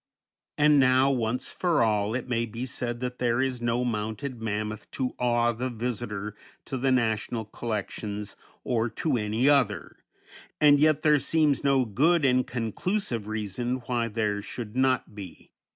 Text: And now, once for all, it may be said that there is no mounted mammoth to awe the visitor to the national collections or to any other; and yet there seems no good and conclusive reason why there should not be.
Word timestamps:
And 0.57 0.79
now, 0.79 1.11
once 1.11 1.51
for 1.51 1.83
all, 1.83 2.15
it 2.15 2.27
may 2.27 2.47
be 2.47 2.65
said 2.65 3.01
that 3.01 3.19
there 3.19 3.39
is 3.39 3.61
no 3.61 3.85
mounted 3.85 4.41
mammoth 4.41 4.89
to 4.97 5.13
awe 5.19 5.51
the 5.51 5.69
visitor 5.69 6.35
to 6.65 6.77
the 6.79 6.91
national 6.91 7.45
collections 7.45 8.35
or 8.63 8.89
to 8.89 9.15
any 9.15 9.47
other; 9.47 9.97
and 10.59 10.79
yet 10.79 11.03
there 11.03 11.19
seems 11.19 11.63
no 11.63 11.85
good 11.85 12.25
and 12.25 12.47
conclusive 12.47 13.27
reason 13.27 13.75
why 13.85 14.07
there 14.07 14.41
should 14.41 14.75
not 14.75 15.13
be. 15.13 15.51